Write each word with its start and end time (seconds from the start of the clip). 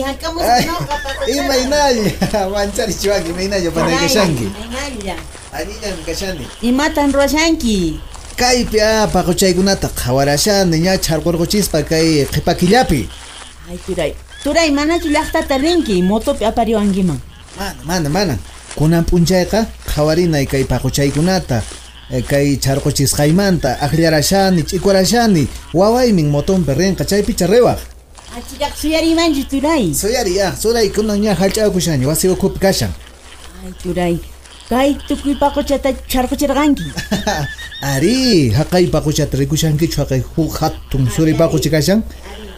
halkamus 0.00 0.42
Ay, 0.42 0.64
no, 0.66 0.74
papacochata. 0.74 1.30
imaynalla, 1.32 2.48
manchari 2.50 2.94
chiwaki, 2.94 3.30
imaynalla 3.30 3.70
panay 3.74 3.96
kashanki. 3.98 4.44
Imaynalla. 4.44 5.16
Alillan 5.52 5.98
kashani. 6.06 6.46
Imatan 6.62 7.12
ruwashanki. 7.12 8.00
Kaypi 8.36 8.80
a 8.80 9.06
pacochaykunata 9.12 9.88
qhawarashani 9.88 10.80
ña 10.80 10.96
charqurquchispa 10.98 11.82
kay 11.82 12.24
qhipakillapi. 12.24 13.08
Ay, 13.70 13.78
turay. 13.86 14.14
Turay, 14.42 14.70
manachu 14.70 15.08
llaqtata 15.08 15.58
rinki, 15.58 16.02
motopi 16.02 16.44
apariwankiman. 16.44 17.18
Mana, 17.58 17.74
mana, 17.84 18.08
mana. 18.08 18.38
Kunan 18.76 19.04
p'unchayqa 19.04 19.66
qhawarinay 19.94 20.46
kay 20.46 20.64
paquchaykunata 20.64 21.62
eh, 22.10 22.22
kay 22.24 22.56
charquchisqaymanta 22.56 23.78
aqllarashani, 23.80 24.62
ch'ikwarashani, 24.64 25.46
wawaymin 25.74 26.30
motonpi 26.30 26.72
rinqa 26.74 27.04
chaypi 27.04 27.34
charrewaq. 27.34 27.78
Achikaq 28.32 28.72
suyarimanchu, 28.80 29.44
turay. 29.44 29.92
Suyari 29.92 30.36
ya, 30.36 30.56
suray 30.56 30.88
kunan 30.88 31.20
ña 31.20 31.34
hallch'akushani, 31.36 32.06
wasi 32.06 32.28
ukhupi 32.32 32.58
kashan. 32.58 32.88
Ay, 33.60 33.72
turay. 33.82 34.16
Kay 34.70 34.96
tukuy 35.06 35.34
pacochata 35.36 35.92
charquchirqanki. 36.08 36.88
Ari, 37.92 38.48
haqay 38.56 38.86
paquchata 38.88 39.36
rikushankichu 39.36 40.00
haqay 40.00 40.22
huk 40.34 40.56
hatun 40.60 41.04
suri 41.12 41.34
paquchi 41.36 41.68
kashan. 41.68 42.00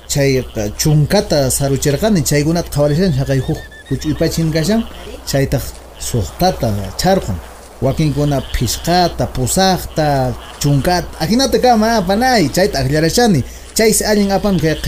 Chay 0.07 0.45
chunkata 0.79 1.51
saruchirqani 1.51 2.23
chaykunata 2.23 2.71
qhawarashani 2.71 3.19
haqay 3.19 3.41
huk 3.43 3.59
huch'uypachin 3.91 4.53
kashan. 4.55 4.87
Chaytaq 5.27 5.65
suqtata 5.99 6.71
charqun. 7.03 7.35
Wakinkuna 7.83 8.39
phishqata, 8.55 9.27
pusaqta, 9.27 10.33
chunkata, 10.63 11.19
ahinata 11.19 11.59
kama 11.59 11.99
panay, 12.07 12.47
chayta 12.55 12.79
aqllarashani. 12.79 13.43
Chaysi 13.75 14.05
allin 14.07 14.31
apan 14.31 14.55
kay 14.63 14.79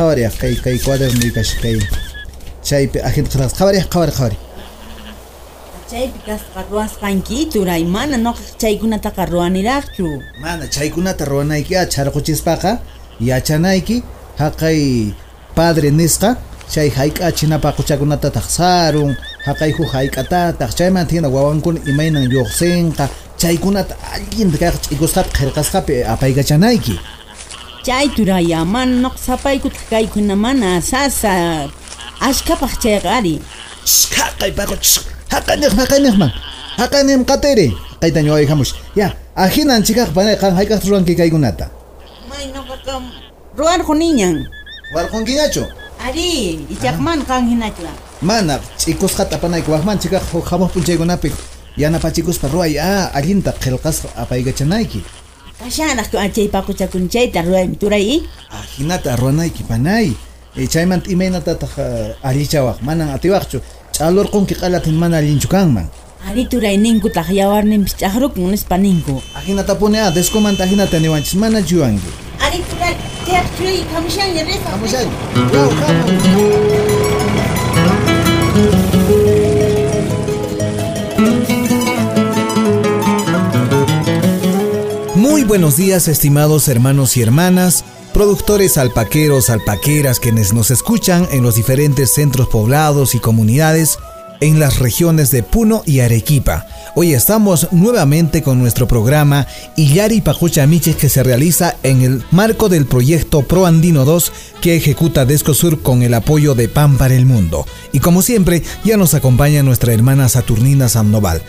qhawariyaq 0.00 0.34
kay 0.40 0.54
kay 0.64 0.76
cuaderno 0.84 1.28
kash 1.36 1.52
kay 1.62 1.76
chaypi 2.68 2.98
ajin 3.08 3.26
qillqas 3.28 3.52
qhawariyaq 3.58 3.88
qhawari 3.92 4.12
qhawari. 4.18 4.38
Chaypi 5.90 6.18
kasqa 6.28 6.60
ruwasqanki, 6.70 7.38
turay. 7.52 7.82
Mana 7.84 8.16
noqa 8.16 8.42
chaykunataqa 8.62 9.22
ruwaniraqchu. 9.32 10.06
Mana 10.40 10.64
chaykunata 10.74 11.24
ruwanayki 11.30 11.74
a 11.76 11.84
charquchispaqa 11.94 12.72
yachanayki 13.20 13.96
haqay 14.40 15.12
padre 15.56 15.90
nisqa 15.90 16.30
chay 16.72 16.88
hayk'achinapaq 16.98 17.74
quchakunatataq 17.78 18.46
sarun 18.58 19.12
haqay 19.46 19.70
huk 19.76 19.90
hayk'atataq 19.96 20.70
chaymanta 20.78 21.12
hina 21.16 21.28
wawankuna 21.28 21.80
imaynan 21.90 22.24
lluqsinqa 22.32 23.04
chaykunata 23.40 23.94
allinta 24.14 24.56
kayqa 24.62 24.78
ch'ikusqapi 24.84 25.30
qillqasqapi 25.38 25.94
apaykachanayki 26.14 26.94
Chay 27.82 28.08
turaya, 28.12 28.64
mana 28.64 29.00
noqa 29.00 29.18
sapaykuta 29.18 29.80
kaykuna 29.90 30.36
mana 30.36 30.80
sasa. 30.80 31.68
Ashkapaq 32.20 32.76
chayqa 32.82 33.08
ari. 33.18 33.40
haqay 34.40 34.52
paqa 34.52 34.76
haqaniq 35.32 35.72
haqaniqman 35.80 36.30
haqanim 36.80 37.24
qatiri 37.24 37.72
haqayta 37.96 38.20
ñawayhamush 38.22 38.72
ya 38.96 39.16
ahinan 39.36 39.80
chikaq 39.82 40.12
panay 40.16 40.36
qan 40.36 40.52
hayk'aqta 40.54 40.86
ruwanki 40.88 41.16
kaykunata 41.16 41.66
May 42.28 42.52
noqaqa 42.52 43.00
ruwarqu 43.56 43.92
niñan. 43.96 44.46
warqunkiñachu 44.94 45.64
Ari, 46.00 46.64
ichaqman 46.72 47.20
kan 47.28 47.44
hinachla. 47.44 47.92
Mana, 48.24 48.56
ch'ikusqata 48.80 49.36
apanayki 49.36 49.68
waqman 49.68 50.00
chikaq 50.00 50.24
huk 50.32 50.44
hamuq 50.48 50.72
p'unchaykunapi 50.72 51.28
yanapachikuspa 51.76 52.48
ruway 52.48 52.76
a 52.80 53.12
allinta 53.12 53.52
qillqasqa 53.52 54.08
apaykachanayki 54.16 55.00
Kashanaq 55.60 56.08
ku 56.08 56.16
achay 56.16 56.48
paquchakun 56.48 57.04
chayta 57.12 57.44
ruwaymi 57.44 57.76
turay. 57.76 58.24
ahinata 58.48 59.12
ruwanayki 59.20 59.62
panay 59.68 60.08
e 60.56 60.64
chaymanta 60.66 61.12
imaynatataq 61.12 61.72
uh, 61.76 62.16
allichawaq 62.28 62.80
manan 62.80 63.12
atiwaqchu 63.12 63.60
ch'alurqunki 63.92 64.54
q'alatin 64.56 64.96
mana 64.96 65.20
allinchu 65.20 65.48
kanman 65.52 65.84
Ari 66.28 66.48
turay 66.48 66.76
ninku 66.80 67.08
taq 67.12 67.28
yawarninpis 67.32 67.92
chaqrukun 68.00 68.48
nispa 68.50 68.76
ninku. 68.80 69.20
ahinata 69.36 69.74
pune 69.76 70.00
a 70.00 70.08
deskumanta 70.10 70.64
ahinata 70.64 70.96
niwanchis 70.98 71.36
mana 71.36 71.60
chiwanki 71.60 72.08
Ari 72.40 72.64
turay, 72.70 72.96
chayaq 73.28 73.46
churay 73.56 73.78
kamushanña 73.92 74.42
risa. 74.48 74.68
Kamushani, 74.72 75.12
yaw 75.52 75.68
kamu 75.76 76.89
buenos 85.50 85.76
días 85.76 86.06
estimados 86.06 86.68
hermanos 86.68 87.16
y 87.16 87.22
hermanas, 87.22 87.84
productores 88.14 88.78
alpaqueros, 88.78 89.50
alpaqueras 89.50 90.20
quienes 90.20 90.52
nos 90.52 90.70
escuchan 90.70 91.26
en 91.32 91.42
los 91.42 91.56
diferentes 91.56 92.14
centros 92.14 92.46
poblados 92.46 93.16
y 93.16 93.18
comunidades 93.18 93.98
en 94.40 94.60
las 94.60 94.78
regiones 94.78 95.32
de 95.32 95.42
Puno 95.42 95.82
y 95.86 95.98
Arequipa. 96.00 96.68
Hoy 96.94 97.14
estamos 97.14 97.66
nuevamente 97.72 98.44
con 98.44 98.60
nuestro 98.60 98.86
programa 98.86 99.48
Illari 99.74 100.20
Pajucha 100.20 100.68
Miches 100.68 100.94
que 100.94 101.08
se 101.08 101.24
realiza 101.24 101.74
en 101.82 102.02
el 102.02 102.22
marco 102.30 102.68
del 102.68 102.86
proyecto 102.86 103.42
Pro 103.42 103.66
Andino 103.66 104.04
2 104.04 104.32
que 104.60 104.76
ejecuta 104.76 105.24
Descosur 105.24 105.82
con 105.82 106.04
el 106.04 106.14
apoyo 106.14 106.54
de 106.54 106.68
PAN 106.68 106.96
para 106.96 107.16
el 107.16 107.26
Mundo. 107.26 107.66
Y 107.90 107.98
como 107.98 108.22
siempre, 108.22 108.62
ya 108.84 108.96
nos 108.96 109.14
acompaña 109.14 109.64
nuestra 109.64 109.92
hermana 109.92 110.28
Saturnina 110.28 110.88
Sandoval. 110.88 111.42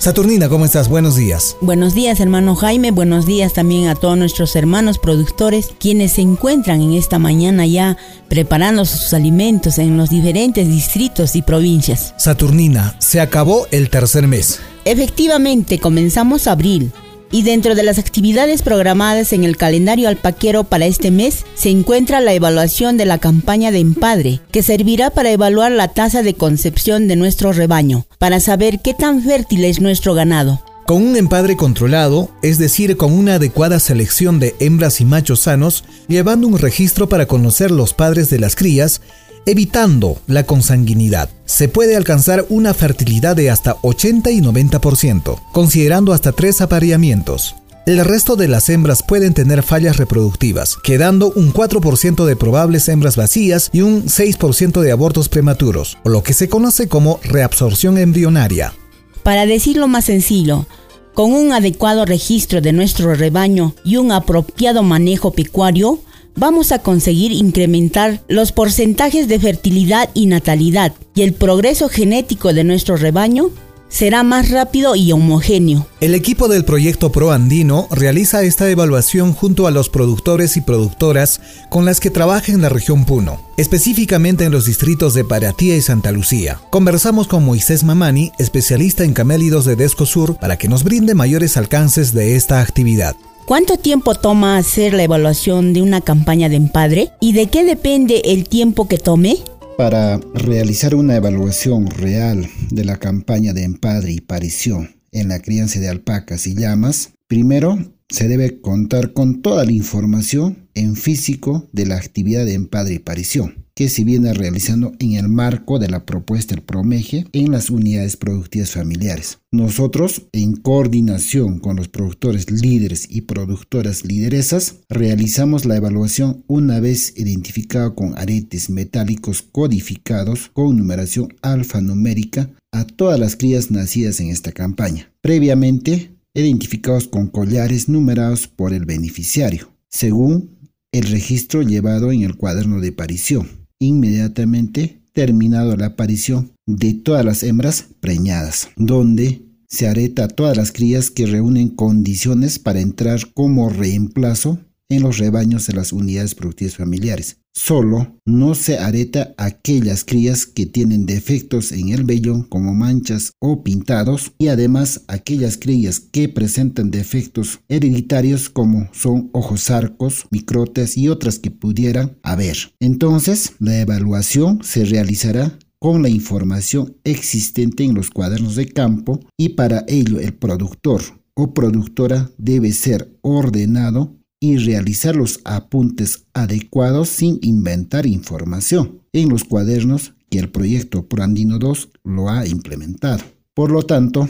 Saturnina, 0.00 0.48
¿cómo 0.48 0.64
estás? 0.64 0.88
Buenos 0.88 1.16
días. 1.16 1.58
Buenos 1.60 1.92
días, 1.92 2.20
hermano 2.20 2.56
Jaime. 2.56 2.90
Buenos 2.90 3.26
días 3.26 3.52
también 3.52 3.86
a 3.86 3.94
todos 3.94 4.16
nuestros 4.16 4.56
hermanos 4.56 4.98
productores 4.98 5.74
quienes 5.78 6.12
se 6.12 6.22
encuentran 6.22 6.80
en 6.80 6.94
esta 6.94 7.18
mañana 7.18 7.66
ya 7.66 7.98
preparando 8.26 8.86
sus 8.86 9.12
alimentos 9.12 9.76
en 9.76 9.98
los 9.98 10.08
diferentes 10.08 10.66
distritos 10.66 11.36
y 11.36 11.42
provincias. 11.42 12.14
Saturnina, 12.16 12.96
se 12.98 13.20
acabó 13.20 13.66
el 13.72 13.90
tercer 13.90 14.26
mes. 14.26 14.60
Efectivamente, 14.86 15.78
comenzamos 15.78 16.46
abril 16.46 16.92
y 17.30 17.42
dentro 17.42 17.74
de 17.74 17.82
las 17.82 17.98
actividades 17.98 18.62
programadas 18.62 19.32
en 19.32 19.44
el 19.44 19.56
calendario 19.56 20.08
alpaquero 20.08 20.64
para 20.64 20.86
este 20.86 21.10
mes 21.10 21.44
se 21.54 21.70
encuentra 21.70 22.20
la 22.20 22.32
evaluación 22.32 22.96
de 22.96 23.06
la 23.06 23.18
campaña 23.18 23.70
de 23.70 23.78
empadre, 23.78 24.40
que 24.50 24.62
servirá 24.62 25.10
para 25.10 25.30
evaluar 25.30 25.72
la 25.72 25.88
tasa 25.88 26.22
de 26.22 26.34
concepción 26.34 27.08
de 27.08 27.16
nuestro 27.16 27.52
rebaño, 27.52 28.06
para 28.18 28.40
saber 28.40 28.80
qué 28.80 28.94
tan 28.94 29.22
fértil 29.22 29.64
es 29.64 29.80
nuestro 29.80 30.14
ganado. 30.14 30.62
Con 30.86 31.02
un 31.02 31.16
empadre 31.16 31.56
controlado, 31.56 32.30
es 32.42 32.58
decir, 32.58 32.96
con 32.96 33.12
una 33.12 33.34
adecuada 33.36 33.78
selección 33.78 34.40
de 34.40 34.56
hembras 34.58 35.00
y 35.00 35.04
machos 35.04 35.40
sanos, 35.40 35.84
llevando 36.08 36.48
un 36.48 36.58
registro 36.58 37.08
para 37.08 37.26
conocer 37.26 37.70
los 37.70 37.94
padres 37.94 38.28
de 38.28 38.40
las 38.40 38.56
crías, 38.56 39.00
evitando 39.46 40.18
la 40.26 40.44
consanguinidad. 40.44 41.30
Se 41.44 41.68
puede 41.68 41.96
alcanzar 41.96 42.46
una 42.48 42.74
fertilidad 42.74 43.36
de 43.36 43.50
hasta 43.50 43.76
80 43.82 44.30
y 44.30 44.40
90%, 44.40 45.40
considerando 45.52 46.12
hasta 46.12 46.32
tres 46.32 46.60
apareamientos. 46.60 47.54
El 47.86 48.04
resto 48.04 48.36
de 48.36 48.46
las 48.46 48.68
hembras 48.68 49.02
pueden 49.02 49.32
tener 49.32 49.62
fallas 49.62 49.96
reproductivas, 49.96 50.76
quedando 50.84 51.32
un 51.34 51.52
4% 51.52 52.24
de 52.24 52.36
probables 52.36 52.88
hembras 52.88 53.16
vacías 53.16 53.70
y 53.72 53.80
un 53.80 54.04
6% 54.04 54.80
de 54.80 54.92
abortos 54.92 55.28
prematuros, 55.28 55.98
o 56.04 56.10
lo 56.10 56.22
que 56.22 56.34
se 56.34 56.48
conoce 56.48 56.88
como 56.88 57.18
reabsorción 57.24 57.96
embrionaria. 57.98 58.74
Para 59.22 59.46
decirlo 59.46 59.88
más 59.88 60.04
sencillo, 60.04 60.66
con 61.14 61.32
un 61.32 61.52
adecuado 61.52 62.04
registro 62.04 62.60
de 62.60 62.72
nuestro 62.72 63.14
rebaño 63.14 63.74
y 63.84 63.96
un 63.96 64.12
apropiado 64.12 64.82
manejo 64.82 65.32
pecuario, 65.32 66.00
vamos 66.36 66.72
a 66.72 66.80
conseguir 66.80 67.32
incrementar 67.32 68.20
los 68.28 68.52
porcentajes 68.52 69.28
de 69.28 69.38
fertilidad 69.38 70.08
y 70.14 70.26
natalidad 70.26 70.92
y 71.14 71.22
el 71.22 71.32
progreso 71.32 71.88
genético 71.88 72.52
de 72.52 72.64
nuestro 72.64 72.96
rebaño 72.96 73.50
será 73.90 74.22
más 74.22 74.48
rápido 74.48 74.96
y 74.96 75.12
homogéneo. 75.12 75.86
El 76.00 76.14
equipo 76.14 76.48
del 76.48 76.64
proyecto 76.64 77.12
Pro 77.12 77.32
Andino 77.32 77.88
realiza 77.90 78.42
esta 78.42 78.70
evaluación 78.70 79.34
junto 79.34 79.66
a 79.66 79.70
los 79.70 79.90
productores 79.90 80.56
y 80.56 80.62
productoras 80.62 81.40
con 81.68 81.84
las 81.84 82.00
que 82.00 82.10
trabaja 82.10 82.52
en 82.52 82.62
la 82.62 82.68
región 82.70 83.04
Puno, 83.04 83.40
específicamente 83.58 84.44
en 84.44 84.52
los 84.52 84.64
distritos 84.64 85.12
de 85.12 85.24
Paratía 85.24 85.76
y 85.76 85.82
Santa 85.82 86.12
Lucía. 86.12 86.60
Conversamos 86.70 87.26
con 87.26 87.44
Moisés 87.44 87.84
Mamani, 87.84 88.32
especialista 88.38 89.04
en 89.04 89.12
camélidos 89.12 89.64
de 89.64 89.76
Descosur, 89.76 90.36
para 90.36 90.56
que 90.56 90.68
nos 90.68 90.84
brinde 90.84 91.14
mayores 91.14 91.56
alcances 91.56 92.14
de 92.14 92.36
esta 92.36 92.60
actividad. 92.60 93.16
¿Cuánto 93.50 93.78
tiempo 93.78 94.14
toma 94.14 94.58
hacer 94.58 94.94
la 94.94 95.02
evaluación 95.02 95.72
de 95.72 95.82
una 95.82 96.00
campaña 96.00 96.48
de 96.48 96.54
empadre? 96.54 97.10
¿Y 97.18 97.32
de 97.32 97.48
qué 97.48 97.64
depende 97.64 98.22
el 98.26 98.48
tiempo 98.48 98.86
que 98.86 98.96
tome? 98.96 99.38
Para 99.76 100.20
realizar 100.34 100.94
una 100.94 101.16
evaluación 101.16 101.90
real 101.90 102.48
de 102.70 102.84
la 102.84 102.94
campaña 102.98 103.52
de 103.52 103.64
empadre 103.64 104.12
y 104.12 104.20
parición 104.20 104.94
en 105.10 105.30
la 105.30 105.40
crianza 105.40 105.80
de 105.80 105.88
alpacas 105.88 106.46
y 106.46 106.54
llamas, 106.54 107.10
primero 107.26 107.76
se 108.10 108.28
debe 108.28 108.60
contar 108.60 109.12
con 109.12 109.40
toda 109.40 109.64
la 109.64 109.72
información 109.72 110.68
en 110.74 110.96
físico 110.96 111.68
de 111.72 111.86
la 111.86 111.96
actividad 111.96 112.44
de 112.44 112.54
empadre 112.54 112.94
y 112.94 112.98
parición 112.98 113.66
que 113.80 113.88
se 113.88 114.04
viene 114.04 114.34
realizando 114.34 114.92
en 114.98 115.12
el 115.12 115.28
marco 115.28 115.78
de 115.78 115.88
la 115.88 116.04
propuesta 116.04 116.54
del 116.54 116.62
Promeje 116.62 117.24
en 117.32 117.50
las 117.50 117.70
unidades 117.70 118.18
productivas 118.18 118.72
familiares. 118.72 119.38
Nosotros, 119.52 120.26
en 120.32 120.56
coordinación 120.56 121.60
con 121.60 121.76
los 121.76 121.88
productores 121.88 122.50
líderes 122.50 123.06
y 123.08 123.22
productoras 123.22 124.04
lideresas, 124.04 124.74
realizamos 124.90 125.64
la 125.64 125.76
evaluación 125.76 126.44
una 126.46 126.78
vez 126.78 127.14
identificado 127.16 127.94
con 127.94 128.18
aretes 128.18 128.68
metálicos 128.68 129.40
codificados 129.40 130.50
con 130.52 130.76
numeración 130.76 131.34
alfanumérica 131.40 132.50
a 132.72 132.84
todas 132.84 133.18
las 133.18 133.34
crías 133.34 133.70
nacidas 133.70 134.20
en 134.20 134.28
esta 134.28 134.52
campaña, 134.52 135.10
previamente 135.22 136.10
identificados 136.34 137.08
con 137.08 137.28
collares 137.28 137.88
numerados 137.88 138.48
por 138.48 138.72
el 138.72 138.84
beneficiario, 138.84 139.72
según 139.88 140.58
el 140.92 141.04
registro 141.04 141.62
llevado 141.62 142.12
en 142.12 142.22
el 142.22 142.36
cuaderno 142.36 142.80
de 142.80 142.88
aparición 142.88 143.60
inmediatamente 143.80 145.00
terminado 145.12 145.76
la 145.76 145.86
aparición 145.86 146.52
de 146.66 146.94
todas 146.94 147.24
las 147.24 147.42
hembras 147.42 147.86
preñadas, 148.00 148.68
donde 148.76 149.42
se 149.68 149.88
areta 149.88 150.24
a 150.24 150.28
todas 150.28 150.56
las 150.56 150.70
crías 150.70 151.10
que 151.10 151.26
reúnen 151.26 151.68
condiciones 151.70 152.58
para 152.58 152.80
entrar 152.80 153.32
como 153.32 153.68
reemplazo 153.70 154.60
en 154.90 155.02
los 155.02 155.16
rebaños 155.16 155.66
de 155.66 155.72
las 155.72 155.94
unidades 155.94 156.34
productivas 156.34 156.76
familiares. 156.76 157.38
Solo 157.52 158.16
no 158.24 158.54
se 158.54 158.78
areta 158.78 159.34
aquellas 159.36 160.04
crías 160.04 160.46
que 160.46 160.66
tienen 160.66 161.04
defectos 161.04 161.72
en 161.72 161.88
el 161.88 162.04
vello 162.04 162.46
como 162.48 162.74
manchas 162.74 163.32
o 163.40 163.64
pintados 163.64 164.32
y 164.38 164.48
además 164.48 165.02
aquellas 165.08 165.56
crías 165.56 165.98
que 165.98 166.28
presentan 166.28 166.90
defectos 166.90 167.60
hereditarios 167.68 168.50
como 168.50 168.88
son 168.92 169.30
ojos 169.32 169.70
arcos, 169.70 170.26
microtes 170.30 170.96
y 170.96 171.08
otras 171.08 171.38
que 171.38 171.50
pudieran 171.50 172.18
haber. 172.22 172.56
Entonces, 172.78 173.54
la 173.58 173.80
evaluación 173.80 174.60
se 174.62 174.84
realizará 174.84 175.58
con 175.80 176.02
la 176.02 176.08
información 176.08 176.96
existente 177.04 177.84
en 177.84 177.94
los 177.94 178.10
cuadernos 178.10 178.54
de 178.54 178.68
campo 178.68 179.18
y 179.36 179.50
para 179.50 179.84
ello 179.88 180.20
el 180.20 180.34
productor 180.34 181.02
o 181.34 181.54
productora 181.54 182.30
debe 182.36 182.72
ser 182.72 183.16
ordenado 183.22 184.19
y 184.40 184.56
realizar 184.56 185.14
los 185.14 185.40
apuntes 185.44 186.24
adecuados 186.32 187.10
sin 187.10 187.38
inventar 187.42 188.06
información 188.06 189.02
en 189.12 189.28
los 189.28 189.44
cuadernos 189.44 190.14
que 190.30 190.38
el 190.38 190.50
proyecto 190.50 191.06
Prandino 191.06 191.58
2 191.58 191.90
lo 192.04 192.30
ha 192.30 192.46
implementado. 192.46 193.22
Por 193.52 193.70
lo 193.70 193.82
tanto, 193.82 194.28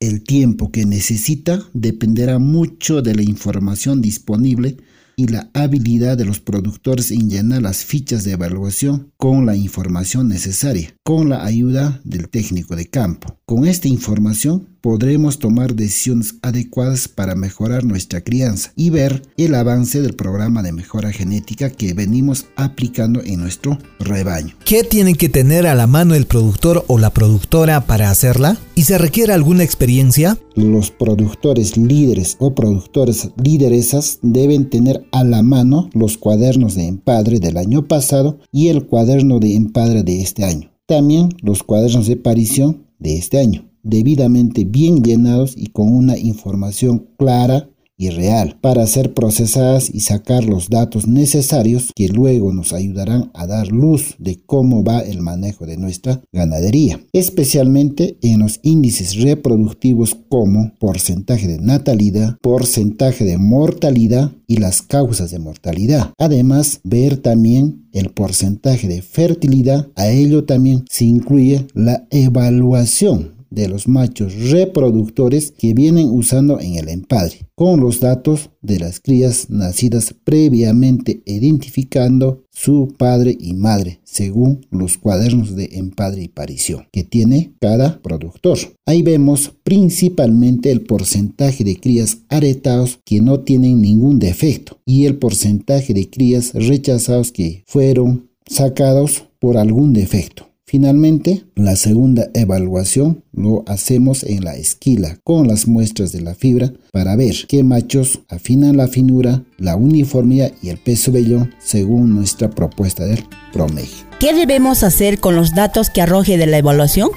el 0.00 0.24
tiempo 0.24 0.72
que 0.72 0.84
necesita 0.84 1.62
dependerá 1.72 2.40
mucho 2.40 3.02
de 3.02 3.14
la 3.14 3.22
información 3.22 4.02
disponible 4.02 4.78
y 5.14 5.28
la 5.28 5.50
habilidad 5.54 6.16
de 6.16 6.24
los 6.24 6.40
productores 6.40 7.10
en 7.10 7.30
llenar 7.30 7.62
las 7.62 7.84
fichas 7.84 8.24
de 8.24 8.32
evaluación 8.32 9.12
con 9.16 9.46
la 9.46 9.54
información 9.54 10.26
necesaria, 10.26 10.96
con 11.04 11.28
la 11.28 11.44
ayuda 11.44 12.00
del 12.04 12.28
técnico 12.28 12.76
de 12.76 12.86
campo. 12.86 13.36
Con 13.44 13.66
esta 13.66 13.88
información 13.88 14.68
podremos 14.80 15.40
tomar 15.40 15.74
decisiones 15.74 16.36
adecuadas 16.42 17.08
para 17.08 17.34
mejorar 17.34 17.84
nuestra 17.84 18.20
crianza 18.20 18.72
y 18.76 18.90
ver 18.90 19.22
el 19.36 19.54
avance 19.56 20.00
del 20.00 20.14
programa 20.14 20.62
de 20.62 20.72
mejora 20.72 21.12
genética 21.12 21.70
que 21.70 21.92
venimos 21.92 22.46
aplicando 22.54 23.20
en 23.22 23.40
nuestro 23.40 23.78
rebaño. 23.98 24.54
¿Qué 24.64 24.84
tiene 24.84 25.14
que 25.14 25.28
tener 25.28 25.66
a 25.66 25.74
la 25.74 25.88
mano 25.88 26.14
el 26.14 26.26
productor 26.26 26.84
o 26.86 26.98
la 26.98 27.10
productora 27.10 27.84
para 27.86 28.10
hacerla? 28.10 28.56
¿Y 28.76 28.82
se 28.82 28.96
requiere 28.96 29.32
alguna 29.32 29.64
experiencia? 29.64 30.38
Los 30.54 30.90
productores 30.90 31.76
líderes 31.76 32.36
o 32.38 32.54
productores 32.54 33.30
lideresas 33.42 34.20
deben 34.22 34.70
tener 34.70 35.04
a 35.10 35.24
la 35.24 35.42
mano 35.42 35.90
los 35.94 36.16
cuadernos 36.16 36.76
de 36.76 36.86
empadre 36.86 37.40
del 37.40 37.56
año 37.56 37.86
pasado 37.86 38.38
y 38.52 38.68
el 38.68 38.86
cuaderno 38.86 39.40
de 39.40 39.56
empadre 39.56 40.04
de 40.04 40.22
este 40.22 40.44
año. 40.44 40.71
También 40.92 41.30
los 41.40 41.62
cuadernos 41.62 42.06
de 42.06 42.18
parición 42.18 42.84
de 42.98 43.16
este 43.16 43.38
año 43.38 43.64
debidamente 43.82 44.66
bien 44.66 45.02
llenados 45.02 45.54
y 45.56 45.68
con 45.68 45.90
una 45.90 46.18
información 46.18 47.08
clara 47.16 47.70
y 48.02 48.10
real 48.10 48.56
para 48.60 48.84
ser 48.88 49.14
procesadas 49.14 49.88
y 49.88 50.00
sacar 50.00 50.42
los 50.42 50.68
datos 50.68 51.06
necesarios 51.06 51.92
que 51.94 52.08
luego 52.08 52.52
nos 52.52 52.72
ayudarán 52.72 53.30
a 53.32 53.46
dar 53.46 53.68
luz 53.68 54.16
de 54.18 54.40
cómo 54.44 54.82
va 54.82 54.98
el 54.98 55.20
manejo 55.20 55.66
de 55.66 55.76
nuestra 55.76 56.20
ganadería, 56.32 57.00
especialmente 57.12 58.18
en 58.20 58.40
los 58.40 58.58
índices 58.64 59.14
reproductivos 59.22 60.16
como 60.28 60.72
porcentaje 60.80 61.46
de 61.46 61.60
natalidad, 61.60 62.38
porcentaje 62.40 63.24
de 63.24 63.38
mortalidad 63.38 64.32
y 64.48 64.56
las 64.56 64.82
causas 64.82 65.30
de 65.30 65.38
mortalidad. 65.38 66.12
Además, 66.18 66.80
ver 66.82 67.18
también 67.18 67.86
el 67.92 68.10
porcentaje 68.10 68.88
de 68.88 69.00
fertilidad, 69.00 69.86
a 69.94 70.10
ello 70.10 70.42
también 70.42 70.84
se 70.90 71.04
incluye 71.04 71.68
la 71.74 72.04
evaluación 72.10 73.41
de 73.54 73.68
los 73.68 73.88
machos 73.88 74.34
reproductores 74.50 75.52
que 75.52 75.74
vienen 75.74 76.08
usando 76.10 76.60
en 76.60 76.76
el 76.76 76.88
empadre, 76.88 77.46
con 77.54 77.80
los 77.80 78.00
datos 78.00 78.50
de 78.60 78.78
las 78.78 79.00
crías 79.00 79.50
nacidas 79.50 80.14
previamente 80.24 81.22
identificando 81.26 82.44
su 82.50 82.94
padre 82.96 83.36
y 83.38 83.54
madre, 83.54 84.00
según 84.04 84.66
los 84.70 84.98
cuadernos 84.98 85.56
de 85.56 85.70
empadre 85.72 86.22
y 86.22 86.28
parición 86.28 86.86
que 86.92 87.04
tiene 87.04 87.54
cada 87.60 88.00
productor. 88.02 88.58
Ahí 88.86 89.02
vemos 89.02 89.52
principalmente 89.62 90.70
el 90.70 90.82
porcentaje 90.82 91.64
de 91.64 91.76
crías 91.76 92.18
aretados 92.28 93.00
que 93.04 93.20
no 93.20 93.40
tienen 93.40 93.80
ningún 93.80 94.18
defecto 94.18 94.78
y 94.84 95.06
el 95.06 95.16
porcentaje 95.16 95.94
de 95.94 96.10
crías 96.10 96.52
rechazados 96.54 97.32
que 97.32 97.64
fueron 97.66 98.30
sacados 98.46 99.24
por 99.38 99.56
algún 99.56 99.92
defecto. 99.92 100.51
Finalmente, 100.72 101.44
la 101.54 101.76
segunda 101.76 102.30
evaluación 102.32 103.22
lo 103.34 103.62
hacemos 103.66 104.22
en 104.22 104.42
la 104.42 104.54
esquila 104.54 105.18
con 105.22 105.46
las 105.46 105.68
muestras 105.68 106.12
de 106.12 106.22
la 106.22 106.34
fibra 106.34 106.72
para 106.92 107.14
ver 107.14 107.34
qué 107.46 107.62
machos 107.62 108.20
afinan 108.30 108.78
la 108.78 108.88
finura, 108.88 109.44
la 109.58 109.76
uniformidad 109.76 110.50
y 110.62 110.70
el 110.70 110.78
peso 110.78 111.12
vellón 111.12 111.54
según 111.58 112.14
nuestra 112.14 112.48
propuesta 112.48 113.04
del 113.04 113.22
promedio. 113.52 113.90
¿Qué 114.18 114.32
debemos 114.32 114.82
hacer 114.82 115.20
con 115.20 115.36
los 115.36 115.54
datos 115.54 115.90
que 115.90 116.00
arroje 116.00 116.38
de 116.38 116.46
la 116.46 116.56
evaluación? 116.56 117.10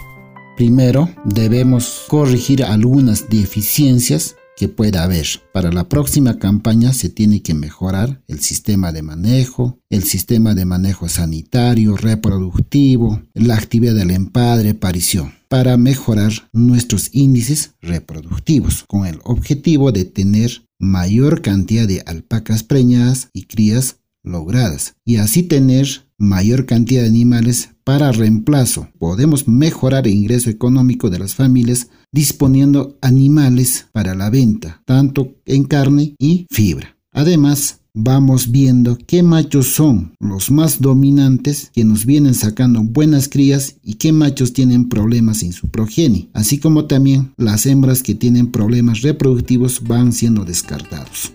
Primero, 0.57 1.07
debemos 1.23 2.03
corregir 2.09 2.61
algunas 2.61 3.29
deficiencias 3.29 4.35
que 4.55 4.67
pueda 4.67 5.03
haber. 5.03 5.25
Para 5.53 5.71
la 5.71 5.89
próxima 5.89 6.37
campaña 6.39 6.93
se 6.93 7.09
tiene 7.09 7.41
que 7.41 7.53
mejorar 7.53 8.21
el 8.27 8.39
sistema 8.39 8.91
de 8.91 9.01
manejo, 9.01 9.79
el 9.89 10.03
sistema 10.03 10.55
de 10.55 10.65
manejo 10.65 11.09
sanitario, 11.09 11.97
reproductivo, 11.97 13.21
la 13.33 13.55
actividad 13.55 13.95
del 13.95 14.11
empadre, 14.11 14.73
parición, 14.73 15.33
para 15.47 15.77
mejorar 15.77 16.31
nuestros 16.53 17.09
índices 17.13 17.71
reproductivos, 17.81 18.83
con 18.87 19.05
el 19.05 19.19
objetivo 19.23 19.91
de 19.91 20.05
tener 20.05 20.63
mayor 20.79 21.41
cantidad 21.41 21.87
de 21.87 22.03
alpacas 22.05 22.63
preñadas 22.63 23.29
y 23.33 23.43
crías 23.43 23.97
logradas, 24.23 24.95
y 25.05 25.17
así 25.17 25.43
tener 25.43 26.05
mayor 26.17 26.65
cantidad 26.65 27.01
de 27.01 27.09
animales 27.09 27.69
para 27.83 28.11
reemplazo. 28.11 28.89
Podemos 28.97 29.47
mejorar 29.47 30.07
el 30.07 30.13
ingreso 30.13 30.49
económico 30.49 31.09
de 31.09 31.19
las 31.19 31.35
familias 31.35 31.89
disponiendo 32.15 32.97
animales 33.01 33.87
para 33.91 34.15
la 34.15 34.29
venta, 34.29 34.81
tanto 34.85 35.35
en 35.45 35.65
carne 35.65 36.15
y 36.17 36.47
fibra. 36.49 36.95
Además, 37.11 37.81
vamos 37.93 38.51
viendo 38.51 38.97
qué 39.05 39.21
machos 39.21 39.73
son 39.73 40.15
los 40.19 40.49
más 40.49 40.79
dominantes 40.79 41.71
que 41.73 41.83
nos 41.83 42.05
vienen 42.05 42.33
sacando 42.33 42.81
buenas 42.81 43.27
crías 43.27 43.75
y 43.83 43.95
qué 43.95 44.13
machos 44.13 44.53
tienen 44.53 44.87
problemas 44.87 45.43
en 45.43 45.51
su 45.51 45.67
progenie, 45.67 46.29
así 46.33 46.57
como 46.57 46.85
también 46.85 47.33
las 47.35 47.65
hembras 47.65 48.01
que 48.01 48.15
tienen 48.15 48.49
problemas 48.49 49.01
reproductivos 49.01 49.83
van 49.83 50.13
siendo 50.13 50.45
descartados. 50.45 51.33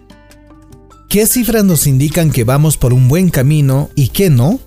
¿Qué 1.11 1.27
cifras 1.27 1.65
nos 1.65 1.87
indican 1.87 2.31
que 2.31 2.45
vamos 2.45 2.79
por 2.79 2.95
un 2.95 3.07
buen 3.07 3.29
camino 3.29 3.91
y 3.97 4.09
qué 4.09 4.31
no? 4.31 4.59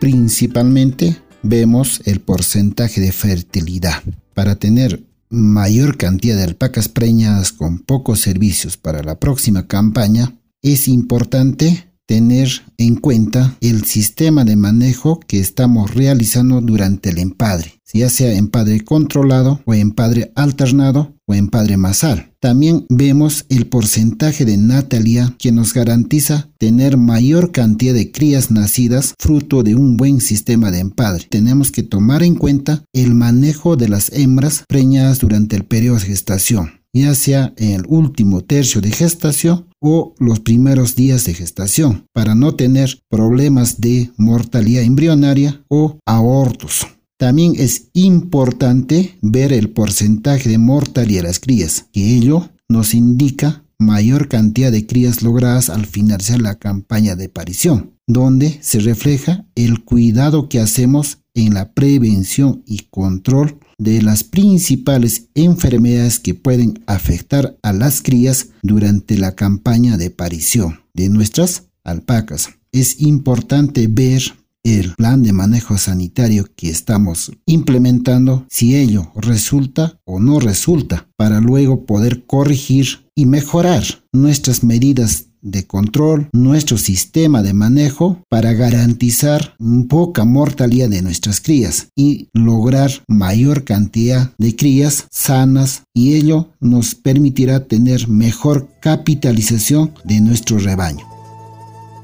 Principalmente 0.00 1.18
vemos 1.42 2.00
el 2.06 2.20
porcentaje 2.20 3.02
de 3.02 3.12
fertilidad. 3.12 4.02
Para 4.32 4.54
tener 4.54 5.09
mayor 5.30 5.96
cantidad 5.96 6.36
de 6.36 6.44
alpacas 6.44 6.88
preñadas 6.88 7.52
con 7.52 7.78
pocos 7.78 8.20
servicios 8.20 8.76
para 8.76 9.02
la 9.02 9.18
próxima 9.18 9.66
campaña, 9.66 10.36
es 10.60 10.88
importante 10.88 11.89
tener 12.10 12.48
en 12.76 12.96
cuenta 12.96 13.56
el 13.60 13.84
sistema 13.84 14.44
de 14.44 14.56
manejo 14.56 15.20
que 15.28 15.38
estamos 15.38 15.94
realizando 15.94 16.60
durante 16.60 17.10
el 17.10 17.18
empadre, 17.18 17.74
ya 17.94 18.10
sea 18.10 18.32
empadre 18.32 18.80
controlado 18.80 19.62
o 19.64 19.74
empadre 19.74 20.32
alternado 20.34 21.14
o 21.28 21.34
empadre 21.34 21.76
masal. 21.76 22.32
También 22.40 22.84
vemos 22.88 23.46
el 23.48 23.68
porcentaje 23.68 24.44
de 24.44 24.56
natalidad 24.56 25.36
que 25.38 25.52
nos 25.52 25.72
garantiza 25.72 26.50
tener 26.58 26.96
mayor 26.96 27.52
cantidad 27.52 27.94
de 27.94 28.10
crías 28.10 28.50
nacidas 28.50 29.14
fruto 29.16 29.62
de 29.62 29.76
un 29.76 29.96
buen 29.96 30.20
sistema 30.20 30.72
de 30.72 30.80
empadre. 30.80 31.28
Tenemos 31.30 31.70
que 31.70 31.84
tomar 31.84 32.24
en 32.24 32.34
cuenta 32.34 32.82
el 32.92 33.14
manejo 33.14 33.76
de 33.76 33.88
las 33.88 34.10
hembras 34.12 34.64
preñadas 34.66 35.20
durante 35.20 35.54
el 35.54 35.64
periodo 35.64 36.00
de 36.00 36.06
gestación 36.06 36.80
ya 36.92 37.14
sea 37.14 37.52
en 37.56 37.70
el 37.70 37.84
último 37.86 38.42
tercio 38.42 38.80
de 38.80 38.90
gestación 38.90 39.66
o 39.80 40.14
los 40.18 40.40
primeros 40.40 40.94
días 40.94 41.24
de 41.24 41.34
gestación, 41.34 42.06
para 42.12 42.34
no 42.34 42.54
tener 42.54 43.00
problemas 43.08 43.80
de 43.80 44.10
mortalidad 44.16 44.82
embrionaria 44.82 45.64
o 45.68 45.98
abortos. 46.06 46.86
También 47.18 47.54
es 47.58 47.88
importante 47.92 49.18
ver 49.20 49.52
el 49.52 49.70
porcentaje 49.70 50.48
de 50.48 50.58
mortalidad 50.58 51.22
de 51.22 51.28
las 51.28 51.40
crías, 51.40 51.86
que 51.92 52.14
ello 52.14 52.48
nos 52.68 52.94
indica 52.94 53.64
mayor 53.78 54.28
cantidad 54.28 54.70
de 54.70 54.86
crías 54.86 55.22
logradas 55.22 55.70
al 55.70 55.86
finalizar 55.86 56.40
la 56.40 56.54
campaña 56.54 57.16
de 57.16 57.28
parición, 57.28 57.94
donde 58.06 58.58
se 58.62 58.80
refleja 58.80 59.46
el 59.54 59.84
cuidado 59.84 60.48
que 60.48 60.60
hacemos 60.60 61.18
en 61.34 61.54
la 61.54 61.72
prevención 61.72 62.62
y 62.66 62.86
control 62.90 63.58
de 63.80 64.02
las 64.02 64.22
principales 64.22 65.28
enfermedades 65.34 66.20
que 66.20 66.34
pueden 66.34 66.84
afectar 66.86 67.56
a 67.62 67.72
las 67.72 68.02
crías 68.02 68.50
durante 68.62 69.16
la 69.16 69.34
campaña 69.34 69.96
de 69.96 70.10
parición 70.10 70.80
de 70.92 71.08
nuestras 71.08 71.64
alpacas. 71.82 72.50
Es 72.72 73.00
importante 73.00 73.88
ver 73.88 74.22
el 74.62 74.92
plan 74.94 75.22
de 75.22 75.32
manejo 75.32 75.78
sanitario 75.78 76.46
que 76.54 76.68
estamos 76.68 77.32
implementando, 77.46 78.46
si 78.50 78.76
ello 78.76 79.10
resulta 79.16 79.98
o 80.04 80.20
no 80.20 80.38
resulta, 80.38 81.08
para 81.16 81.40
luego 81.40 81.86
poder 81.86 82.26
corregir 82.26 83.10
y 83.14 83.24
mejorar 83.24 83.82
nuestras 84.12 84.62
medidas 84.62 85.29
de 85.42 85.66
control, 85.66 86.28
nuestro 86.32 86.78
sistema 86.78 87.42
de 87.42 87.54
manejo 87.54 88.22
para 88.28 88.52
garantizar 88.52 89.54
poca 89.88 90.24
mortalidad 90.24 90.88
de 90.88 91.02
nuestras 91.02 91.40
crías 91.40 91.88
y 91.96 92.28
lograr 92.32 92.90
mayor 93.08 93.64
cantidad 93.64 94.32
de 94.38 94.56
crías 94.56 95.06
sanas 95.10 95.82
y 95.94 96.14
ello 96.14 96.48
nos 96.60 96.94
permitirá 96.94 97.64
tener 97.66 98.08
mejor 98.08 98.68
capitalización 98.80 99.92
de 100.04 100.20
nuestro 100.20 100.58
rebaño. 100.58 101.06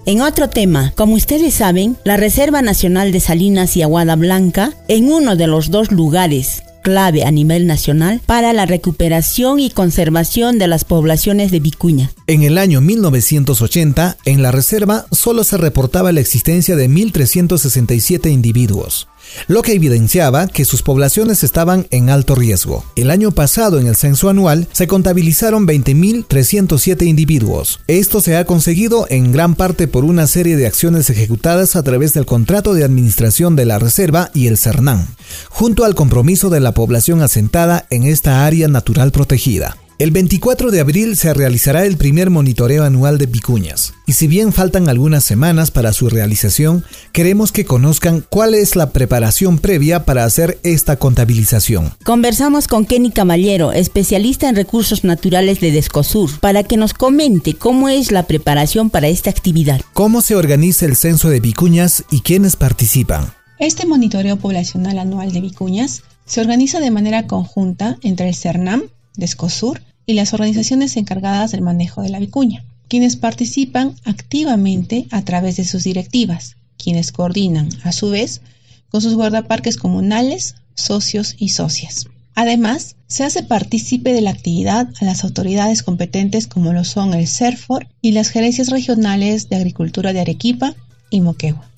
En 0.06 0.20
otro 0.20 0.48
tema, 0.48 0.92
como 0.96 1.14
ustedes 1.14 1.54
saben, 1.54 1.96
la 2.04 2.16
Reserva 2.16 2.62
Nacional 2.62 3.10
de 3.10 3.18
Salinas 3.18 3.76
y 3.76 3.82
Aguada 3.82 4.14
Blanca, 4.14 4.72
en 4.86 5.10
uno 5.10 5.34
de 5.34 5.48
los 5.48 5.72
dos 5.72 5.90
lugares 5.90 6.62
clave 6.86 7.24
a 7.24 7.32
nivel 7.32 7.66
nacional 7.66 8.20
para 8.26 8.52
la 8.52 8.64
recuperación 8.64 9.58
y 9.58 9.70
conservación 9.70 10.56
de 10.60 10.68
las 10.68 10.84
poblaciones 10.84 11.50
de 11.50 11.58
vicuña. 11.58 12.12
En 12.28 12.44
el 12.44 12.58
año 12.58 12.80
1980, 12.80 14.18
en 14.24 14.40
la 14.40 14.52
reserva 14.52 15.06
solo 15.10 15.42
se 15.42 15.56
reportaba 15.56 16.12
la 16.12 16.20
existencia 16.20 16.76
de 16.76 16.88
1.367 16.88 18.30
individuos 18.30 19.08
lo 19.49 19.62
que 19.62 19.73
evidenciaba 19.73 20.47
que 20.47 20.64
sus 20.64 20.83
poblaciones 20.83 21.45
estaban 21.45 21.87
en 21.90 22.11
alto 22.11 22.35
riesgo. 22.35 22.85
El 22.97 23.11
año 23.11 23.30
pasado 23.30 23.78
en 23.78 23.87
el 23.87 23.97
censo 23.97 24.28
anual 24.28 24.68
se 24.73 24.87
contabilizaron 24.87 25.66
20.307 25.66 27.06
individuos. 27.06 27.80
Esto 27.87 28.21
se 28.21 28.37
ha 28.37 28.45
conseguido 28.45 29.06
en 29.11 29.33
gran 29.33 29.54
parte 29.54 29.88
por 29.88 30.04
una 30.04 30.26
serie 30.26 30.56
de 30.56 30.66
acciones 30.66 31.11
ejecutadas 31.11 31.76
a 31.76 31.83
través 31.83 32.12
del 32.12 32.26
contrato 32.26 32.75
de 32.75 32.85
administración 32.85 33.56
de 33.56 33.66
la 33.66 33.78
reserva 33.78 34.30
y 34.35 34.47
el 34.47 34.59
CERNAN, 34.59 35.06
junto 35.49 35.85
al 35.85 35.95
compromiso 35.95 36.50
de 36.50 36.61
la 36.61 36.73
población 36.73 37.23
asentada 37.23 37.87
en 37.90 38.04
esta 38.04 38.47
área 38.47 38.68
natural 38.68 39.12
protegida. 39.12 39.76
El 39.98 40.10
24 40.10 40.70
de 40.70 40.80
abril 40.80 41.16
se 41.16 41.32
realizará 41.32 41.86
el 41.86 41.96
primer 41.96 42.28
monitoreo 42.28 42.84
anual 42.84 43.16
de 43.16 43.24
vicuñas, 43.24 43.94
y 44.06 44.12
si 44.12 44.26
bien 44.26 44.52
faltan 44.52 44.90
algunas 44.90 45.24
semanas 45.24 45.70
para 45.70 45.94
su 45.94 46.10
realización, 46.10 46.84
queremos 47.12 47.50
que 47.50 47.64
conozcan 47.64 48.22
cuál 48.28 48.52
es 48.52 48.76
la 48.76 48.90
preparación 48.90 49.56
previa 49.56 50.04
para 50.04 50.24
hacer 50.24 50.58
esta 50.64 50.96
contabilización. 50.96 51.94
Conversamos 52.04 52.68
con 52.68 52.84
Kenny 52.84 53.10
Camallero, 53.10 53.72
especialista 53.72 54.50
en 54.50 54.56
recursos 54.56 55.02
naturales 55.02 55.60
de 55.60 55.70
Descosur, 55.70 56.40
para 56.40 56.62
que 56.62 56.76
nos 56.76 56.92
comente 56.92 57.54
cómo 57.54 57.88
es 57.88 58.12
la 58.12 58.24
preparación 58.24 58.90
para 58.90 59.08
esta 59.08 59.30
actividad. 59.30 59.80
¿Cómo 59.94 60.20
se 60.20 60.36
organiza 60.36 60.84
el 60.84 60.96
censo 60.96 61.30
de 61.30 61.40
vicuñas 61.40 62.04
y 62.10 62.20
quiénes 62.20 62.56
participan? 62.56 63.32
Este 63.58 63.86
monitoreo 63.86 64.36
poblacional 64.36 64.98
anual 64.98 65.32
de 65.32 65.40
vicuñas 65.40 66.02
se 66.26 66.42
organiza 66.42 66.80
de 66.80 66.90
manera 66.90 67.26
conjunta 67.26 67.96
entre 68.02 68.28
el 68.28 68.34
CERNAM, 68.34 68.82
Descosur 69.16 69.82
y 70.06 70.14
las 70.14 70.32
organizaciones 70.32 70.96
encargadas 70.96 71.52
del 71.52 71.62
manejo 71.62 72.02
de 72.02 72.11
la 72.11 72.18
vicuña, 72.18 72.64
quienes 72.88 73.16
participan 73.16 73.94
activamente 74.04 75.06
a 75.11 75.23
través 75.23 75.56
de 75.56 75.64
sus 75.64 75.85
directivas, 75.85 76.56
quienes 76.78 77.12
coordinan, 77.12 77.68
a 77.82 77.92
su 77.92 78.11
vez, 78.11 78.42
con 78.90 79.00
sus 79.00 79.14
guardaparques 79.14 79.76
comunales, 79.76 80.54
socios 80.75 81.35
y 81.38 81.49
socias. 81.49 82.06
Además, 82.35 82.96
se 83.06 83.25
hace 83.25 83.42
partícipe 83.42 84.12
de 84.12 84.20
la 84.20 84.30
actividad 84.30 84.88
a 85.00 85.04
las 85.04 85.25
autoridades 85.25 85.82
competentes 85.82 86.46
como 86.46 86.73
lo 86.73 86.85
son 86.85 87.14
el 87.14 87.26
CERFOR 87.26 87.88
y 88.02 88.12
las 88.12 88.28
gerencias 88.28 88.68
regionales 88.68 89.49
de 89.49 89.56
agricultura 89.56 90.12
de 90.12 90.20
Arequipa 90.20 90.75
y 91.08 91.23
Moquegua. 91.23 91.70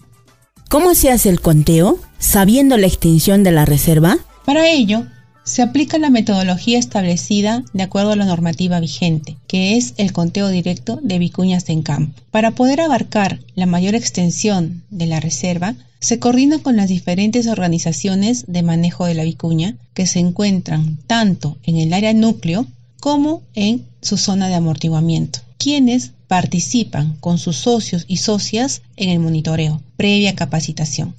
¿Cómo 0.69 0.95
se 0.95 1.11
hace 1.11 1.29
el 1.29 1.41
conteo? 1.41 1.99
¿Sabiendo 2.19 2.77
la 2.77 2.89
extensión 2.89 3.45
de 3.45 3.53
la 3.53 3.65
reserva? 3.65 4.19
Para 4.45 4.69
ello, 4.69 5.07
se 5.49 5.63
aplica 5.63 5.99
la 5.99 6.11
metodología 6.11 6.79
establecida 6.79 7.65
de 7.73 7.83
acuerdo 7.83 8.13
a 8.13 8.17
la 8.17 8.27
normativa 8.27 8.81
vigente, 8.81 9.39
que 9.47 9.79
es 9.79 9.95
el 9.97 10.13
conteo 10.13 10.51
directo 10.51 11.01
de 11.03 11.19
vicuñas 11.19 11.71
en 11.71 11.81
campo. 11.83 12.21
Para 12.31 12.51
poder 12.51 12.83
abarcar 12.83 13.41
la 13.55 13.65
mayor 13.65 13.95
extensión 13.95 14.83
de 14.91 15.07
la 15.07 15.21
reserva, 15.21 15.75
se 16.01 16.19
coordina 16.19 16.59
con 16.59 16.77
las 16.77 16.89
diferentes 16.89 17.47
organizaciones 17.47 18.45
de 18.47 18.63
manejo 18.63 19.07
de 19.07 19.15
la 19.15 19.25
vicuña 19.25 19.75
que 19.95 20.07
se 20.07 20.19
encuentran 20.19 20.99
tanto 21.07 21.57
en 21.65 21.79
el 21.79 21.95
área 21.95 22.13
núcleo 22.13 22.67
como 23.01 23.43
en 23.55 23.87
su 24.03 24.19
zona 24.19 24.49
de 24.49 24.55
amortiguamiento, 24.55 25.41
quienes 25.57 26.13
participan 26.29 27.17
con 27.21 27.39
sus 27.39 27.57
socios 27.57 28.05
y 28.07 28.19
socias 28.19 28.83
en 28.97 29.09
el 29.09 29.19
monitoreo, 29.19 29.81
previa 29.97 30.35
capacitación, 30.35 31.15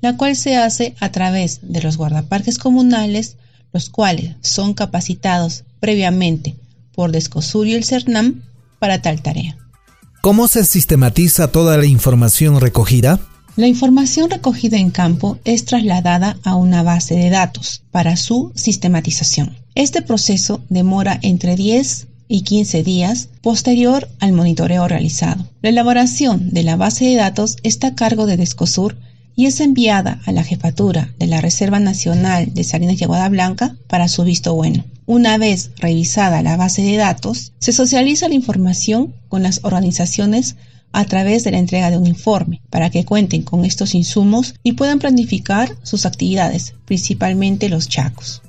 la 0.00 0.16
cual 0.16 0.36
se 0.36 0.56
hace 0.56 0.94
a 1.00 1.12
través 1.12 1.60
de 1.62 1.82
los 1.82 1.98
guardaparques 1.98 2.56
comunales, 2.56 3.36
los 3.74 3.90
cuales 3.90 4.36
son 4.40 4.72
capacitados 4.72 5.64
previamente 5.80 6.54
por 6.94 7.12
Descosur 7.12 7.66
y 7.66 7.74
el 7.74 7.84
CERNAM 7.84 8.42
para 8.78 9.02
tal 9.02 9.20
tarea. 9.20 9.58
¿Cómo 10.22 10.48
se 10.48 10.64
sistematiza 10.64 11.52
toda 11.52 11.76
la 11.76 11.84
información 11.84 12.60
recogida? 12.60 13.20
La 13.56 13.66
información 13.66 14.30
recogida 14.30 14.78
en 14.78 14.90
campo 14.90 15.38
es 15.44 15.64
trasladada 15.64 16.38
a 16.44 16.54
una 16.54 16.82
base 16.82 17.16
de 17.16 17.30
datos 17.30 17.82
para 17.90 18.16
su 18.16 18.52
sistematización. 18.54 19.56
Este 19.74 20.02
proceso 20.02 20.62
demora 20.70 21.18
entre 21.22 21.56
10 21.56 22.06
y 22.28 22.42
15 22.42 22.82
días 22.82 23.28
posterior 23.42 24.08
al 24.20 24.32
monitoreo 24.32 24.88
realizado. 24.88 25.46
La 25.62 25.68
elaboración 25.70 26.50
de 26.50 26.62
la 26.62 26.76
base 26.76 27.04
de 27.06 27.16
datos 27.16 27.56
está 27.64 27.88
a 27.88 27.94
cargo 27.94 28.26
de 28.26 28.36
Descosur 28.36 28.96
y 29.36 29.46
es 29.46 29.60
enviada 29.60 30.20
a 30.26 30.32
la 30.32 30.44
jefatura 30.44 31.12
de 31.18 31.26
la 31.26 31.40
Reserva 31.40 31.78
Nacional 31.78 32.54
de 32.54 32.64
Salinas 32.64 33.00
y 33.00 33.04
Aguada 33.04 33.28
Blanca 33.28 33.76
para 33.88 34.08
su 34.08 34.24
visto 34.24 34.54
bueno. 34.54 34.84
Una 35.06 35.36
vez 35.38 35.70
revisada 35.76 36.42
la 36.42 36.56
base 36.56 36.82
de 36.82 36.96
datos, 36.96 37.52
se 37.58 37.72
socializa 37.72 38.28
la 38.28 38.34
información 38.34 39.14
con 39.28 39.42
las 39.42 39.60
organizaciones 39.62 40.56
a 40.92 41.04
través 41.04 41.44
de 41.44 41.50
la 41.50 41.58
entrega 41.58 41.90
de 41.90 41.98
un 41.98 42.06
informe 42.06 42.62
para 42.70 42.88
que 42.88 43.04
cuenten 43.04 43.42
con 43.42 43.64
estos 43.64 43.94
insumos 43.94 44.54
y 44.62 44.72
puedan 44.72 45.00
planificar 45.00 45.76
sus 45.82 46.06
actividades, 46.06 46.74
principalmente 46.84 47.68
los 47.68 47.88
chacos. 47.88 48.42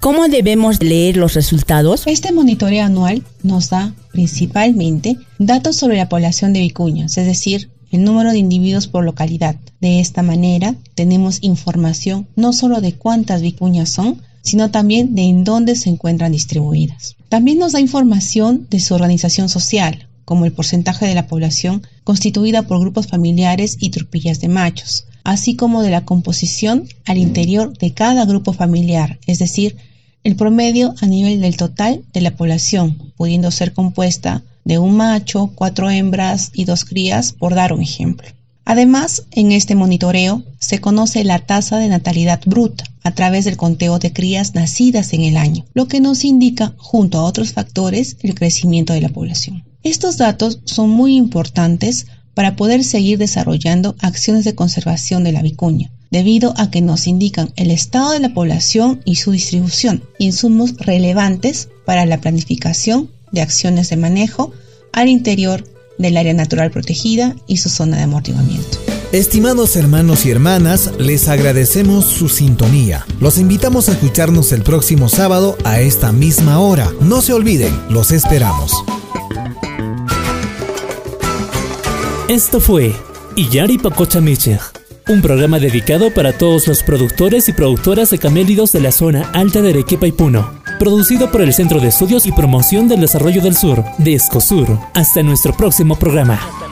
¿Cómo 0.00 0.28
debemos 0.28 0.82
leer 0.82 1.16
los 1.16 1.34
resultados? 1.34 2.02
Este 2.06 2.32
monitoreo 2.32 2.84
anual 2.84 3.24
nos 3.42 3.70
da 3.70 3.94
principalmente 4.12 5.16
datos 5.38 5.76
sobre 5.76 5.96
la 5.96 6.08
población 6.08 6.52
de 6.52 6.60
vicuñas, 6.60 7.16
es 7.16 7.26
decir, 7.26 7.70
el 7.90 8.04
número 8.04 8.32
de 8.32 8.38
individuos 8.38 8.88
por 8.88 9.04
localidad. 9.04 9.56
De 9.80 10.00
esta 10.00 10.22
manera, 10.22 10.74
tenemos 10.94 11.38
información 11.42 12.26
no 12.36 12.52
solo 12.52 12.80
de 12.80 12.94
cuántas 12.94 13.42
vicuñas 13.42 13.88
son, 13.88 14.22
sino 14.42 14.70
también 14.70 15.14
de 15.14 15.22
en 15.22 15.44
dónde 15.44 15.74
se 15.76 15.90
encuentran 15.90 16.32
distribuidas. 16.32 17.16
También 17.28 17.58
nos 17.58 17.72
da 17.72 17.80
información 17.80 18.66
de 18.70 18.80
su 18.80 18.94
organización 18.94 19.48
social, 19.48 20.06
como 20.24 20.44
el 20.44 20.52
porcentaje 20.52 21.06
de 21.06 21.14
la 21.14 21.26
población 21.26 21.82
constituida 22.04 22.62
por 22.62 22.80
grupos 22.80 23.06
familiares 23.06 23.76
y 23.80 23.90
trupillas 23.90 24.40
de 24.40 24.48
machos, 24.48 25.06
así 25.24 25.56
como 25.56 25.82
de 25.82 25.90
la 25.90 26.04
composición 26.04 26.88
al 27.04 27.18
interior 27.18 27.76
de 27.78 27.92
cada 27.92 28.24
grupo 28.24 28.52
familiar, 28.52 29.18
es 29.26 29.38
decir, 29.38 29.76
el 30.22 30.34
promedio 30.34 30.94
a 31.00 31.06
nivel 31.06 31.40
del 31.40 31.56
total 31.56 32.04
de 32.12 32.20
la 32.20 32.36
población, 32.36 33.12
pudiendo 33.16 33.50
ser 33.52 33.72
compuesta 33.72 34.42
de 34.66 34.78
un 34.78 34.96
macho, 34.96 35.52
cuatro 35.54 35.88
hembras 35.88 36.50
y 36.52 36.64
dos 36.64 36.84
crías, 36.84 37.32
por 37.32 37.54
dar 37.54 37.72
un 37.72 37.80
ejemplo. 37.80 38.28
Además, 38.64 39.22
en 39.30 39.52
este 39.52 39.76
monitoreo 39.76 40.42
se 40.58 40.80
conoce 40.80 41.22
la 41.22 41.38
tasa 41.38 41.78
de 41.78 41.88
natalidad 41.88 42.40
bruta 42.44 42.84
a 43.04 43.12
través 43.12 43.44
del 43.44 43.56
conteo 43.56 44.00
de 44.00 44.12
crías 44.12 44.56
nacidas 44.56 45.12
en 45.12 45.22
el 45.22 45.36
año, 45.36 45.64
lo 45.72 45.86
que 45.86 46.00
nos 46.00 46.24
indica, 46.24 46.74
junto 46.78 47.18
a 47.18 47.22
otros 47.22 47.52
factores, 47.52 48.16
el 48.22 48.34
crecimiento 48.34 48.92
de 48.92 49.02
la 49.02 49.08
población. 49.08 49.62
Estos 49.84 50.16
datos 50.16 50.58
son 50.64 50.90
muy 50.90 51.14
importantes 51.14 52.08
para 52.34 52.56
poder 52.56 52.82
seguir 52.82 53.18
desarrollando 53.18 53.94
acciones 54.00 54.44
de 54.44 54.56
conservación 54.56 55.22
de 55.22 55.30
la 55.30 55.42
vicuña, 55.42 55.92
debido 56.10 56.54
a 56.56 56.72
que 56.72 56.80
nos 56.80 57.06
indican 57.06 57.52
el 57.54 57.70
estado 57.70 58.10
de 58.10 58.20
la 58.20 58.34
población 58.34 59.00
y 59.04 59.14
su 59.14 59.30
distribución, 59.30 60.02
insumos 60.18 60.76
relevantes 60.76 61.68
para 61.84 62.04
la 62.04 62.20
planificación 62.20 63.10
de 63.36 63.42
acciones 63.42 63.90
de 63.90 63.96
manejo 63.96 64.52
al 64.92 65.08
interior 65.08 65.62
del 65.98 66.16
área 66.16 66.34
natural 66.34 66.70
protegida 66.70 67.36
y 67.46 67.58
su 67.58 67.68
zona 67.68 67.98
de 67.98 68.04
amortiguamiento. 68.04 68.78
Estimados 69.12 69.76
hermanos 69.76 70.26
y 70.26 70.30
hermanas, 70.30 70.90
les 70.98 71.28
agradecemos 71.28 72.06
su 72.06 72.28
sintonía. 72.28 73.06
Los 73.20 73.38
invitamos 73.38 73.88
a 73.88 73.92
escucharnos 73.92 74.52
el 74.52 74.62
próximo 74.62 75.08
sábado 75.08 75.56
a 75.64 75.80
esta 75.80 76.12
misma 76.12 76.58
hora. 76.58 76.90
No 77.00 77.20
se 77.22 77.32
olviden, 77.32 77.72
los 77.88 78.10
esperamos. 78.10 78.72
Esto 82.28 82.58
fue 82.58 82.92
Iyari 83.36 83.78
Pacocha 83.78 84.20
Michel, 84.20 84.58
un 85.08 85.22
programa 85.22 85.60
dedicado 85.60 86.12
para 86.12 86.36
todos 86.36 86.66
los 86.66 86.82
productores 86.82 87.48
y 87.48 87.52
productoras 87.52 88.10
de 88.10 88.18
camélidos 88.18 88.72
de 88.72 88.80
la 88.80 88.92
zona 88.92 89.30
alta 89.32 89.62
de 89.62 89.70
Arequipa 89.70 90.06
y 90.06 90.12
Puno 90.12 90.65
producido 90.78 91.30
por 91.30 91.40
el 91.40 91.52
Centro 91.52 91.80
de 91.80 91.88
Estudios 91.88 92.26
y 92.26 92.32
Promoción 92.32 92.88
del 92.88 93.00
Desarrollo 93.00 93.42
del 93.42 93.56
Sur, 93.56 93.84
de 93.98 94.14
Escosur. 94.14 94.78
Hasta 94.94 95.22
nuestro 95.22 95.52
próximo 95.52 95.96
programa. 95.96 96.65